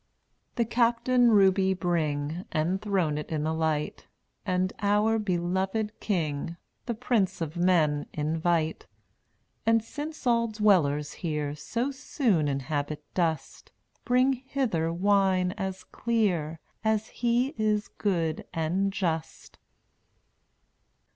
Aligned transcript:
0un<j 0.55 0.55
225 0.55 0.55
The 0.55 0.75
Captain 0.75 1.29
Ruby 1.31 1.73
bring 1.75 2.29
&}n%/\r 2.29 2.45
And 2.55 2.81
throne 2.81 3.17
it 3.19 3.31
in 3.31 3.43
the 3.43 3.53
light, 3.53 4.07
no 4.47 4.51
And 4.55 4.73
our 4.79 5.19
beloved 5.19 5.91
king, 5.99 6.45
\J+l' 6.47 6.55
The 6.87 6.93
prince 6.95 7.39
of 7.39 7.55
men, 7.55 8.07
invite; 8.11 8.87
And 9.63 9.83
since 9.83 10.25
all 10.25 10.47
dwellers 10.47 11.13
here 11.13 11.53
So 11.53 11.91
soon 11.91 12.47
inhabit 12.47 13.03
dust, 13.13 13.71
Bring 14.03 14.33
hither 14.33 14.91
wine 14.91 15.51
as 15.51 15.83
clear 15.83 16.59
As 16.83 17.09
he 17.09 17.49
is 17.59 17.87
good 17.89 18.47
and 18.51 18.91
just. 18.91 19.59